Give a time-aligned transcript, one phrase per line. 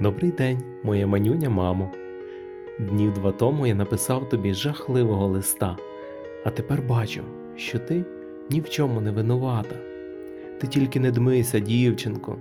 [0.00, 1.90] Добрий день, моя манюня мамо.
[2.78, 5.76] Днів два тому я написав тобі жахливого листа,
[6.44, 7.22] а тепер бачу,
[7.56, 8.04] що ти
[8.50, 9.76] ні в чому не винувата.
[10.60, 12.36] Ти тільки не дмися, дівчинко.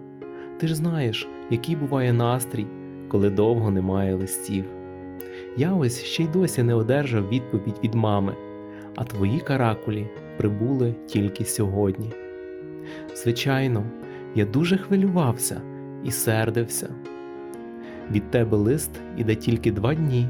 [0.60, 2.68] Ти ж знаєш, який буває настрій,
[3.08, 4.66] коли довго немає листів.
[5.58, 8.36] Я ось ще й досі не одержав відповідь від мами,
[8.96, 10.08] а твої каракулі
[10.38, 12.12] прибули тільки сьогодні.
[13.16, 13.84] Звичайно,
[14.36, 15.62] я дуже хвилювався
[16.04, 16.90] і сердився.
[18.12, 20.28] Від тебе лист іде тільки два дні,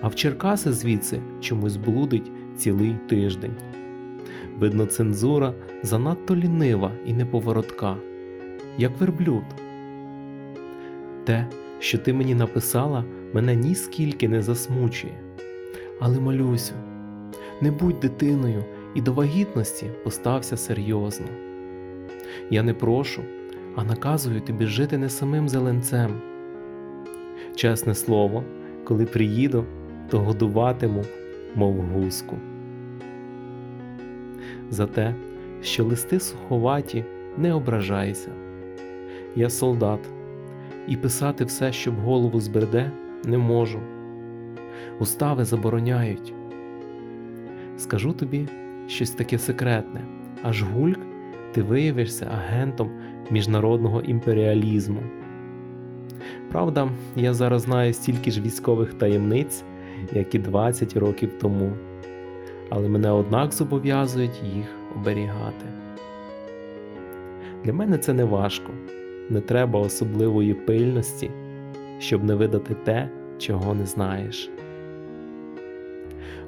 [0.00, 3.54] а в Черкаси звідси чомусь блудить цілий тиждень.
[4.58, 7.96] Видно, цензура занадто лінива і неповоротка,
[8.78, 9.44] як верблюд.
[11.24, 11.46] Те,
[11.78, 15.12] що ти мені написала, мене ніскільки не засмучує.
[16.00, 16.74] Але молюся,
[17.60, 21.26] не будь дитиною і до вагітності постався серйозно.
[22.50, 23.22] Я не прошу,
[23.76, 26.33] а наказую тобі жити не самим зеленцем.
[27.54, 28.44] Чесне слово,
[28.84, 29.64] коли приїду,
[30.10, 31.04] то годуватиму,
[31.54, 32.36] мов гуску.
[34.70, 35.14] За те,
[35.62, 37.04] що листи суховаті,
[37.36, 38.30] не ображайся.
[39.36, 40.00] Я солдат,
[40.88, 42.90] і писати все, що в голову збреде,
[43.24, 43.80] не можу.
[44.98, 46.34] Устави забороняють.
[47.76, 48.48] Скажу тобі
[48.86, 50.00] щось таке секретне,
[50.42, 51.00] аж гульк
[51.52, 52.90] ти виявишся агентом
[53.30, 55.00] міжнародного імперіалізму.
[56.52, 59.64] Правда, я зараз знаю стільки ж військових таємниць,
[60.12, 61.72] як і 20 років тому,
[62.70, 64.66] але мене однак зобов'язують їх
[64.96, 65.66] оберігати.
[67.64, 68.70] Для мене це не важко,
[69.30, 71.30] не треба особливої пильності,
[71.98, 74.50] щоб не видати те, чого не знаєш.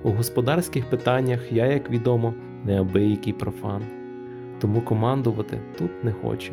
[0.03, 3.83] У господарських питаннях я, як відомо, неабиякий профан,
[4.61, 6.53] тому командувати тут не хочу.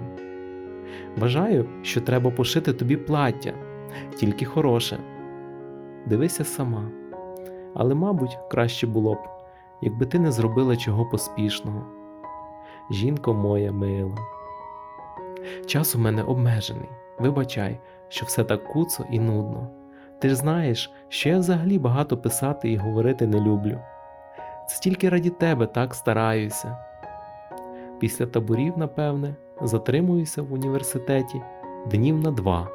[1.17, 3.53] Вважаю, що треба пошити тобі плаття,
[4.15, 4.99] тільки хороше.
[6.05, 6.89] Дивися сама.
[7.73, 9.19] Але, мабуть, краще було б,
[9.81, 11.85] якби ти не зробила чого поспішного.
[12.91, 14.17] Жінко моя мила.
[15.65, 16.89] Час у мене обмежений.
[17.19, 19.67] Вибачай, що все так куцо і нудно.
[20.19, 23.79] Ти ж знаєш, що я взагалі багато писати і говорити не люблю.
[24.69, 26.77] Це тільки раді тебе так стараюся.
[27.99, 31.41] Після таборів, напевне, затримуюся в університеті
[31.91, 32.67] днів на два,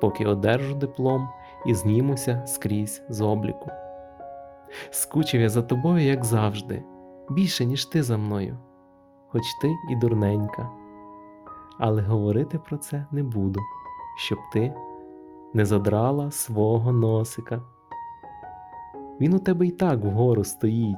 [0.00, 1.28] поки одержу диплом
[1.66, 3.70] і знімуся скрізь з обліку.
[4.90, 6.82] Скучив я за тобою, як завжди,
[7.30, 8.58] більше, ніж ти за мною,
[9.28, 10.70] хоч ти і дурненька.
[11.78, 13.60] Але говорити про це не буду,
[14.16, 14.74] щоб ти
[15.54, 17.62] не задрала свого носика.
[19.20, 20.96] Він у тебе й так вгору стоїть.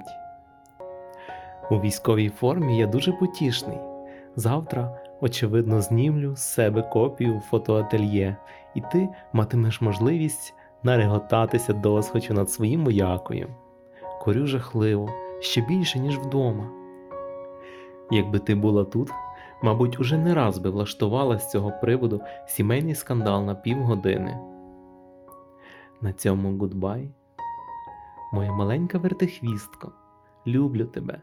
[1.71, 3.90] У військовій формі я дуже потішний.
[4.37, 8.37] Завтра, очевидно, знімлю з себе копію фотоательє,
[8.75, 13.49] і ти матимеш можливість нареготатися досхочу над своїм воякою.
[14.21, 15.09] Курю жахливо,
[15.41, 16.71] ще більше, ніж вдома.
[18.11, 19.11] Якби ти була тут,
[19.63, 24.39] мабуть, уже не раз би влаштувала з цього приводу сімейний скандал на півгодини.
[26.01, 27.11] На цьому goodbye.
[28.33, 29.93] Моя маленька вертихвістко,
[30.47, 31.21] люблю тебе.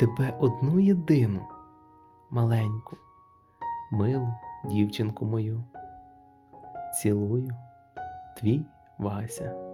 [0.00, 1.40] Тебе одну єдину,
[2.30, 2.96] маленьку,
[3.90, 4.28] милу
[4.64, 5.64] дівчинку мою.
[7.02, 7.50] Цілую,
[8.36, 8.66] твій
[8.98, 9.69] Вася.